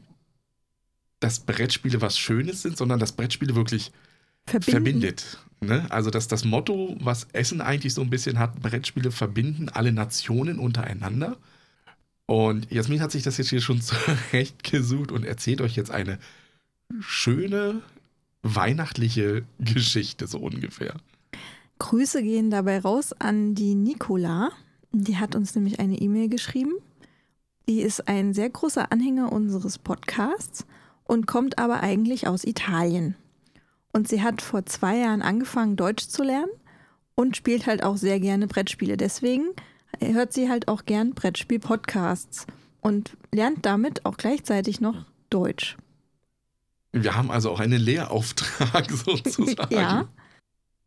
[1.20, 3.92] dass Brettspiele was Schönes sind, sondern dass Brettspiele wirklich
[4.46, 4.72] Verbinden.
[4.72, 5.38] verbindet.
[5.60, 5.86] Ne?
[5.92, 10.60] Also dass das Motto, was Essen eigentlich so ein bisschen hat, Brettspiele verbinden alle Nationen
[10.60, 11.38] untereinander.
[12.30, 16.20] Und Jasmin hat sich das jetzt hier schon zurechtgesucht und erzählt euch jetzt eine
[17.00, 17.82] schöne
[18.44, 20.94] weihnachtliche Geschichte, so ungefähr.
[21.80, 24.52] Grüße gehen dabei raus an die Nicola.
[24.92, 26.74] Die hat uns nämlich eine E-Mail geschrieben.
[27.68, 30.68] Die ist ein sehr großer Anhänger unseres Podcasts
[31.06, 33.16] und kommt aber eigentlich aus Italien.
[33.92, 36.52] Und sie hat vor zwei Jahren angefangen, Deutsch zu lernen
[37.16, 38.98] und spielt halt auch sehr gerne Brettspiele.
[38.98, 39.46] Deswegen
[40.00, 42.48] hört sie halt auch gern Brettspiel-Podcasts
[42.82, 45.78] und lernt damit auch gleichzeitig noch Deutsch.
[46.92, 49.74] Wir haben also auch einen Lehrauftrag sozusagen.
[49.74, 50.08] Ja.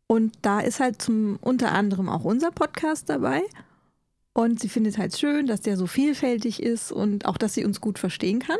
[0.07, 3.41] Und da ist halt zum unter anderem auch unser Podcast dabei.
[4.33, 7.79] Und sie findet halt schön, dass der so vielfältig ist und auch, dass sie uns
[7.79, 8.57] gut verstehen kann.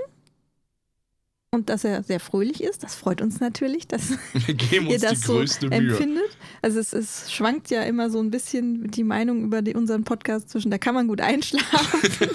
[1.53, 2.81] Und dass er sehr fröhlich ist.
[2.81, 4.09] Das freut uns natürlich, dass
[4.71, 6.35] ihr uns die das so empfindet.
[6.63, 10.49] Also es, es schwankt ja immer so ein bisschen die Meinung über die, unseren Podcast
[10.49, 12.29] zwischen, da kann man gut einschlafen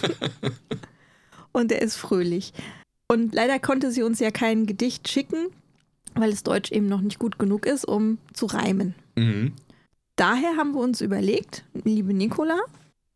[1.53, 2.53] und er ist fröhlich.
[3.09, 5.49] Und leider konnte sie uns ja kein Gedicht schicken,
[6.15, 8.95] weil es Deutsch eben noch nicht gut genug ist, um zu reimen.
[9.17, 9.53] Mhm.
[10.15, 12.61] Daher haben wir uns überlegt, liebe Nicola,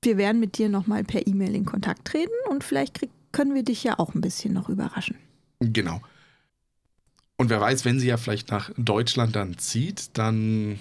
[0.02, 3.62] wir werden mit dir nochmal per E-Mail in Kontakt treten und vielleicht krieg, können wir
[3.62, 5.16] dich ja auch ein bisschen noch überraschen.
[5.62, 6.00] Genau.
[7.36, 10.78] Und wer weiß, wenn sie ja vielleicht nach Deutschland dann zieht, dann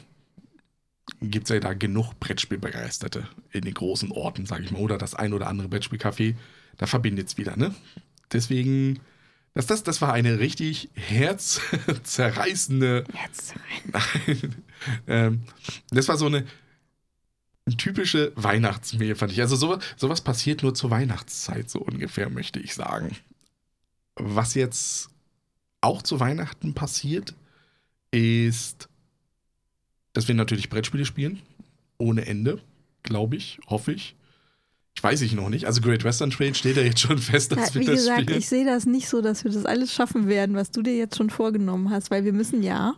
[1.19, 5.15] gibt es ja da genug Brettspielbegeisterte in den großen Orten, sage ich mal, oder das
[5.15, 6.35] ein oder andere Brettspielcafé.
[6.77, 7.75] Da verbindet es wieder, ne?
[8.31, 8.99] Deswegen,
[9.53, 13.03] das, das, das war eine richtig herzzerreißende.
[13.91, 14.55] Nein.
[15.07, 15.41] ähm,
[15.89, 16.45] das war so eine
[17.77, 19.41] typische Weihnachtsmehl, fand ich.
[19.41, 23.15] Also sowas, sowas passiert nur zur Weihnachtszeit, so ungefähr, möchte ich sagen.
[24.15, 25.09] Was jetzt
[25.81, 27.33] auch zu Weihnachten passiert,
[28.11, 28.89] ist,
[30.13, 31.41] dass wir natürlich Brettspiele spielen.
[31.97, 32.59] Ohne Ende,
[33.03, 34.15] glaube ich, hoffe ich.
[34.95, 35.65] Ich weiß ich noch nicht.
[35.65, 38.21] Also Great Western Trail steht ja jetzt schon fest, dass Ja, wir wie das gesagt,
[38.23, 38.39] spielen.
[38.39, 41.15] ich sehe das nicht so, dass wir das alles schaffen werden, was du dir jetzt
[41.17, 42.95] schon vorgenommen hast, weil wir müssen ja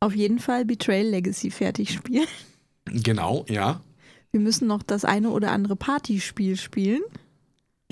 [0.00, 2.26] auf jeden Fall Betrayal Legacy fertig spielen.
[2.84, 3.80] Genau, ja.
[4.30, 7.00] Wir müssen noch das eine oder andere Partyspiel spielen.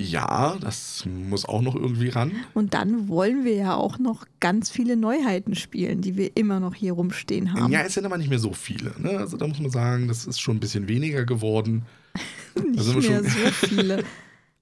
[0.01, 2.31] Ja, das muss auch noch irgendwie ran.
[2.53, 6.73] Und dann wollen wir ja auch noch ganz viele Neuheiten spielen, die wir immer noch
[6.73, 7.71] hier rumstehen haben.
[7.71, 8.93] Ja, es sind aber nicht mehr so viele.
[8.97, 9.11] Ne?
[9.11, 11.83] Also da muss man sagen, das ist schon ein bisschen weniger geworden.
[12.55, 13.29] nicht mehr so
[13.67, 14.03] viele.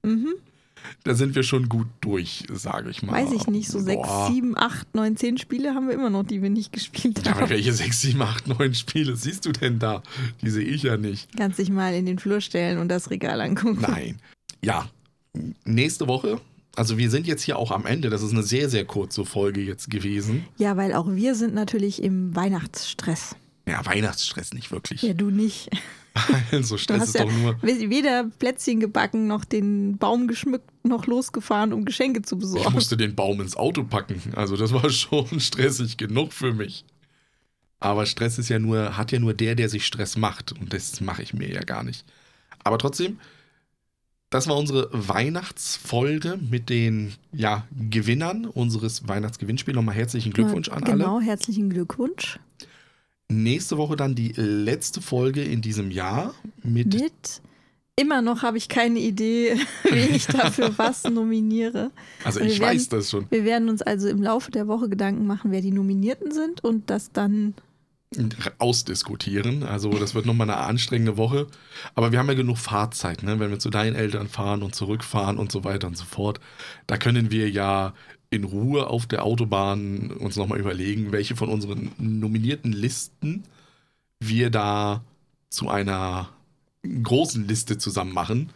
[0.04, 0.34] mhm.
[1.04, 3.12] Da sind wir schon gut durch, sage ich mal.
[3.12, 6.42] Weiß ich nicht, so sechs, sieben, acht, neun, zehn Spiele haben wir immer noch, die
[6.42, 7.50] wir nicht gespielt Ja, aber haben.
[7.50, 10.02] welche 6, 7, 8, 9 Spiele siehst du denn da?
[10.42, 11.36] Die sehe ich ja nicht.
[11.36, 13.80] Kannst dich mal in den Flur stellen und das Regal angucken.
[13.82, 14.20] Nein.
[14.64, 14.90] Ja,
[15.66, 16.40] nächste Woche
[16.76, 18.10] Also wir sind jetzt hier auch am Ende.
[18.10, 20.46] Das ist eine sehr, sehr kurze Folge jetzt gewesen.
[20.58, 23.36] Ja, weil auch wir sind natürlich im Weihnachtsstress.
[23.68, 25.02] Ja, Weihnachtsstress nicht wirklich.
[25.02, 25.70] Ja, du nicht.
[26.52, 27.62] Also Stress ist ja doch nur.
[27.62, 32.74] weder Plätzchen gebacken, noch den Baum geschmückt, noch losgefahren, um Geschenke zu Ich besorgen.
[32.74, 34.22] musste den Baum ins Auto packen.
[34.36, 36.84] Also das war schon stressig genug für mich.
[37.80, 40.52] Aber Stress ist ja nur, hat ja nur der, der sich Stress macht.
[40.60, 42.04] Und das mache ich mir ja gar nicht.
[42.66, 43.20] Aber trotzdem,
[44.30, 49.76] das war unsere Weihnachtsfolge mit den ja, Gewinnern unseres Weihnachtsgewinnspiels.
[49.76, 50.98] Nochmal herzlichen Glückwunsch Ja, an alle.
[50.98, 52.40] Genau, herzlichen Glückwunsch.
[53.32, 57.42] Nächste Woche dann die letzte Folge in diesem Jahr mit Mit.
[57.96, 61.92] Immer noch habe ich keine Idee, wen ich dafür was nominiere.
[62.24, 63.26] Also ich werden- weiß das schon.
[63.30, 66.90] Wir werden uns also im Laufe der Woche Gedanken machen, wer die Nominierten sind und
[66.90, 67.56] das dann.
[68.58, 69.62] Ausdiskutieren.
[69.62, 71.46] Also das wird nochmal eine anstrengende Woche.
[71.94, 73.40] Aber wir haben ja genug Fahrzeit, ne?
[73.40, 76.40] wenn wir zu deinen Eltern fahren und zurückfahren und so weiter und so fort.
[76.88, 77.94] Da können wir ja
[78.32, 83.44] in Ruhe auf der Autobahn uns nochmal überlegen, welche von unseren nominierten Listen
[84.20, 85.04] wir da
[85.50, 86.30] zu einer
[87.04, 88.50] großen Liste zusammen machen,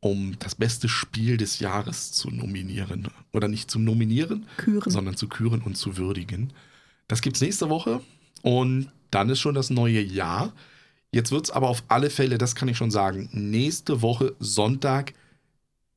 [0.00, 3.08] um das beste Spiel des Jahres zu nominieren.
[3.32, 4.90] Oder nicht zu nominieren, Küren.
[4.90, 6.52] sondern zu küren und zu würdigen.
[7.08, 8.02] Das gibt's nächste Woche
[8.42, 10.52] und dann ist schon das neue Jahr.
[11.12, 15.14] Jetzt wird's aber auf alle Fälle, das kann ich schon sagen, nächste Woche Sonntag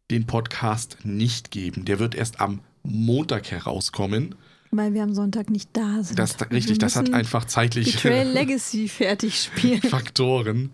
[0.10, 1.86] den Podcast nicht geben.
[1.86, 4.36] Der wird erst am Montag herauskommen.
[4.71, 6.17] Weil wir am Sonntag nicht da sind.
[6.17, 9.82] Das, richtig, das hat einfach zeitliche Betrayal Legacy fertig spielen.
[9.82, 10.71] Faktoren.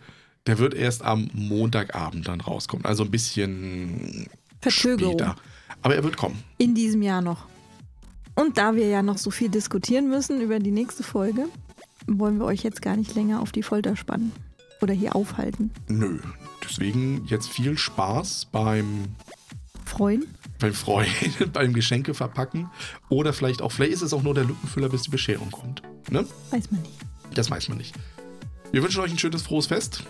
[0.48, 2.86] Der wird erst am Montagabend dann rauskommen.
[2.86, 4.28] Also ein bisschen
[4.62, 5.14] Verzögerung.
[5.14, 5.36] später.
[5.82, 6.42] Aber er wird kommen.
[6.58, 7.46] In diesem Jahr noch.
[8.40, 11.48] Und da wir ja noch so viel diskutieren müssen über die nächste Folge,
[12.08, 14.32] wollen wir euch jetzt gar nicht länger auf die Folter spannen.
[14.82, 15.72] Oder hier aufhalten.
[15.90, 16.20] Nö.
[16.64, 19.10] Deswegen jetzt viel Spaß beim
[19.84, 20.26] Freuen.
[20.58, 21.10] beim Freuen,
[21.54, 22.70] beim Geschenke verpacken
[23.10, 25.82] oder vielleicht auch, vielleicht ist es auch nur der Lückenfüller, bis die Bescherung kommt.
[26.10, 26.26] Ne?
[26.52, 26.94] Weiß man nicht.
[27.34, 27.94] Das weiß man nicht.
[28.72, 30.04] Wir wünschen euch ein schönes, frohes Fest.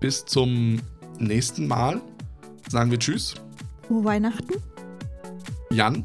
[0.00, 0.82] Bis zum
[1.18, 2.02] nächsten Mal.
[2.68, 3.36] Sagen wir Tschüss.
[3.86, 4.52] Frohe Weihnachten
[5.70, 6.04] Jan.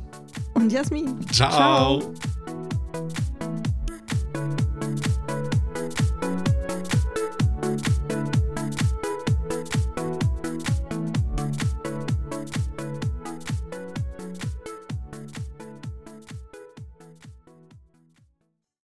[0.53, 1.19] Und Jasmin.
[1.31, 2.13] Ciao.